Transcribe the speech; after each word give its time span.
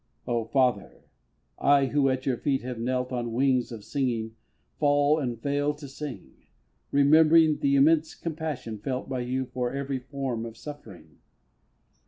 O 0.25 0.45
Father! 0.45 1.03
I 1.59 1.85
who 1.85 2.09
at 2.09 2.25
your 2.25 2.37
feet 2.37 2.63
have 2.63 2.79
knelt, 2.79 3.11
On 3.11 3.33
wings 3.33 3.71
of 3.71 3.83
singing 3.83 4.33
fall, 4.79 5.19
and 5.19 5.39
fail 5.39 5.75
to 5.75 5.87
sing, 5.87 6.37
Remembering 6.89 7.59
the 7.59 7.75
immense 7.75 8.15
compassion 8.15 8.79
felt 8.79 9.07
By 9.07 9.19
you 9.19 9.45
for 9.45 9.71
every 9.71 9.99
form 9.99 10.43
of 10.43 10.57
suffering. 10.57 11.19